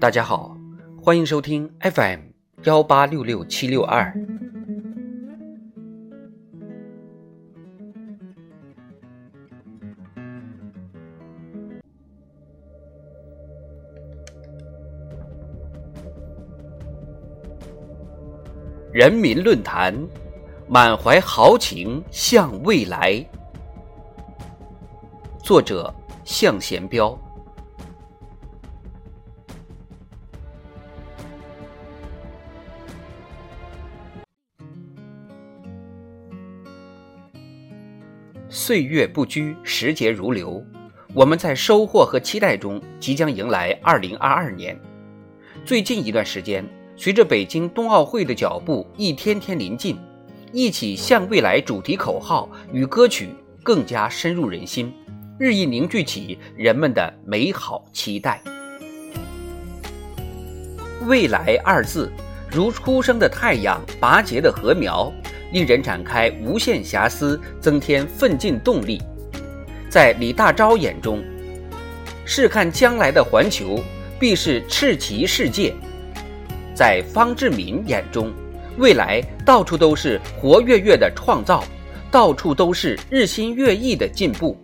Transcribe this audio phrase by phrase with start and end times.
[0.00, 0.56] 大家好，
[1.02, 2.20] 欢迎收听 FM
[2.62, 4.14] 幺八六六七六二。
[18.92, 19.92] 人民论坛，
[20.68, 23.20] 满怀豪情向未来。
[25.42, 25.92] 作者：
[26.24, 27.18] 向贤彪。
[38.60, 40.60] 岁月不居，时节如流。
[41.14, 44.76] 我们在收获和期待中，即将迎来二零二二年。
[45.64, 49.96] 最近一段时间，随着北京冬奥会的脚步一天天临近，
[50.52, 53.28] 一起向未来主题口号与歌曲
[53.62, 54.92] 更加深入人心，
[55.38, 58.42] 日益凝聚起人们的美好期待。
[61.06, 62.10] 未来二字，
[62.50, 65.12] 如初升的太阳，拔节的禾苗。
[65.52, 69.00] 令人展开无限遐思，增添奋进动力。
[69.88, 71.22] 在李大钊眼中，
[72.24, 73.82] 试看将来的环球
[74.18, 75.72] 必是赤旗世界；
[76.74, 78.30] 在方志敏眼中，
[78.76, 81.64] 未来到处都是活跃跃的创造，
[82.10, 84.56] 到处都是日新月异的进步。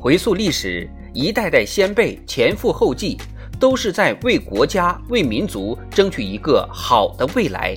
[0.00, 3.18] 回溯历史，一代代先辈前赴后继，
[3.60, 7.76] 都是在为国家、为民族争取一个好的未来。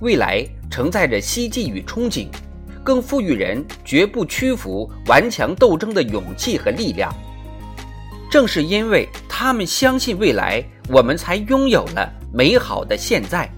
[0.00, 2.28] 未来承载着希冀与憧憬，
[2.82, 7.14] 更赋予人绝不屈服、顽强斗争的勇气和力量。
[8.30, 13.48] 正是因为他们相信未来，我们才拥有了美好的现在。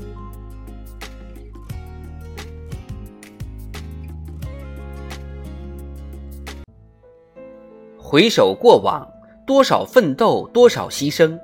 [7.99, 9.05] 回首过往，
[9.47, 11.37] 多少奋斗，多少牺牲；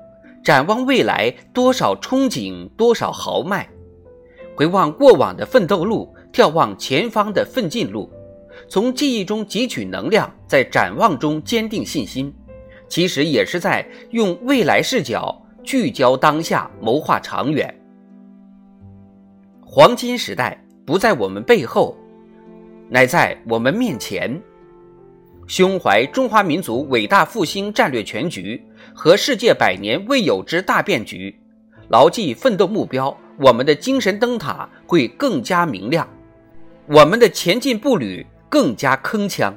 [0.43, 3.67] 展望未来，多少憧憬，多少豪迈。
[4.55, 8.09] 回望过往的奋斗路，眺望前方的奋进路，
[8.67, 12.33] 从记忆中汲取能量，在展望中坚定信心，
[12.87, 17.73] 其实也是在用未来视角聚焦当下，谋划长远。
[19.65, 21.97] 黄金时代不在我们背后，
[22.89, 24.39] 乃在我们面前。
[25.47, 31.35] 胸怀中华民族伟大复兴战略全局和世界百年未有之大变局，
[31.89, 33.15] 牢记奋斗目标。
[33.37, 36.07] 我们的精神灯塔会更加明亮，
[36.85, 39.51] 我们的前进步履更加铿锵，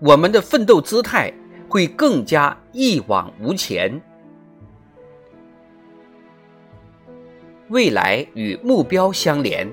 [0.00, 1.32] 我们的奋斗姿态
[1.68, 4.00] 会更加一往无前。
[7.68, 9.68] 未来与目标相连，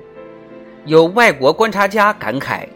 [0.85, 2.67] 有外国观察家感慨：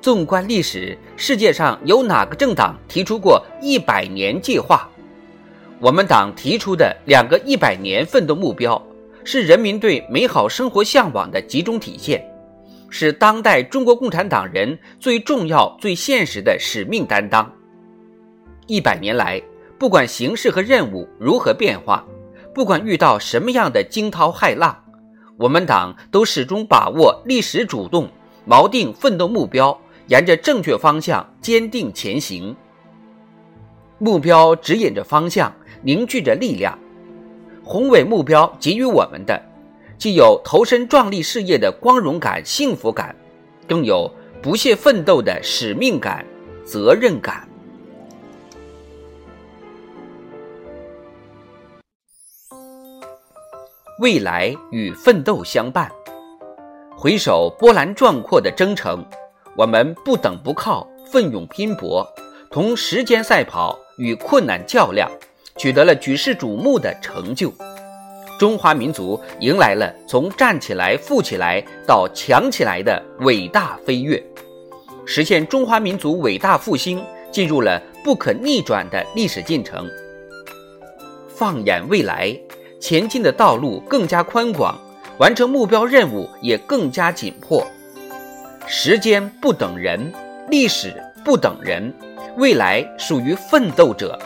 [0.00, 4.88] 纵观历史，世界上有哪个政党提出过一百年计划？
[5.80, 8.80] 我们党提出的两个一百年奋斗目标。
[9.24, 12.24] 是人民对美好生活向往的集中体现，
[12.88, 17.50] 是当代中国共产党人最重要、最现实的使命担当。
[18.66, 19.40] 一百年来，
[19.78, 22.04] 不管形势和任务如何变化，
[22.54, 24.76] 不管遇到什么样的惊涛骇浪，
[25.36, 28.08] 我们党都始终把握历史主动，
[28.48, 32.54] 锚定奋斗目标，沿着正确方向坚定前行。
[33.98, 35.52] 目标指引着方向，
[35.82, 36.78] 凝聚着力量。
[37.70, 39.40] 宏伟目标给予我们的，
[39.96, 43.14] 既有投身壮丽事业的光荣感、幸福感，
[43.68, 46.26] 更有不懈奋斗的使命感、
[46.64, 47.48] 责任感。
[54.00, 55.88] 未来与奋斗相伴，
[56.96, 59.06] 回首波澜壮阔的征程，
[59.56, 62.04] 我们不等不靠，奋勇拼搏，
[62.50, 65.08] 同时间赛跑，与困难较量。
[65.60, 67.52] 取得了举世瞩目的成就，
[68.38, 74.24] 中华民族迎来了从站起来、富起来到强起来的伟大飞跃，
[75.04, 79.86] 实现中华民族伟大复兴进入了不可逆转的历史进程。
[81.28, 82.34] 放眼未来，
[82.80, 84.80] 前进的道路更加宽广，
[85.18, 87.62] 完成目标任务也更加紧迫。
[88.66, 90.10] 时间不等人，
[90.48, 90.90] 历史
[91.22, 91.92] 不等人，
[92.38, 94.18] 未来属于奋斗者。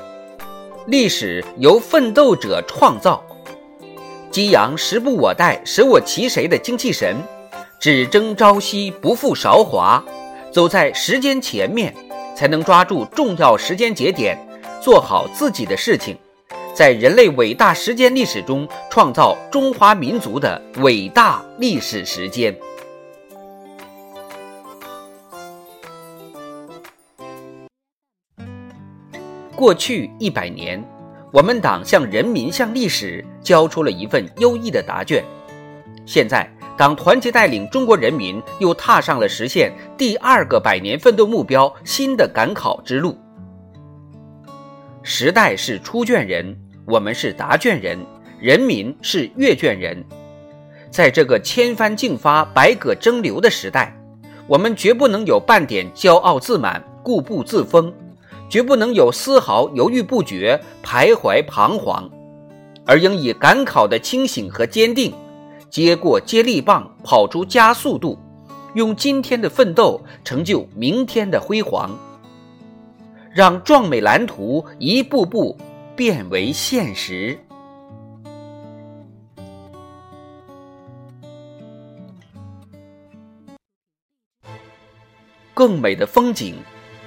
[0.86, 3.24] 历史由奋斗者创造，
[4.30, 7.16] 激扬“时不我待，舍我其谁”的精气神，
[7.80, 10.04] 只争朝夕，不负韶华，
[10.52, 11.94] 走在时间前面，
[12.36, 14.38] 才能抓住重要时间节点，
[14.78, 16.18] 做好自己的事情，
[16.74, 22.54] 在人类伟大时间历史中创造中华民族的伟大历史时间。
[29.64, 30.84] 过去一百年，
[31.32, 35.24] 我们党向人民、向历史交出了一份优异的答卷。
[36.04, 36.46] 现在，
[36.76, 43.16] 党团结带领中国人民又踏上了实现第二个百年奋斗目标新的赶考之路。
[45.02, 47.98] 时代是出卷人，我们是答卷人，
[48.38, 50.04] 人民是阅卷人。
[50.90, 53.96] 在这个千帆竞发、百舸争流的时代，
[54.46, 57.90] 我们绝不能有半点骄傲自满、固步自封。
[58.54, 62.08] 绝不能有丝毫犹豫不决、徘徊彷徨，
[62.86, 65.12] 而应以赶考的清醒和坚定，
[65.68, 68.16] 接过接力棒，跑出加速度，
[68.74, 71.98] 用今天的奋斗成就明天的辉煌，
[73.32, 75.58] 让壮美蓝图一步步
[75.96, 77.36] 变为现实。
[85.52, 86.54] 更美的风景。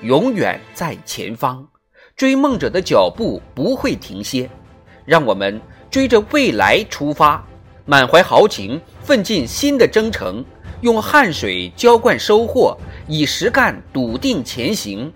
[0.01, 1.67] 永远在前方，
[2.15, 4.49] 追梦者的脚步不会停歇。
[5.05, 5.59] 让我们
[5.89, 7.43] 追着未来出发，
[7.85, 10.43] 满怀豪情，奋进新的征程，
[10.81, 12.77] 用汗水浇灌收获，
[13.07, 15.11] 以实干笃定前行，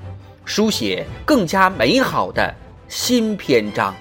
[0.46, 2.56] 书写更加美好的
[2.88, 3.94] 新篇章。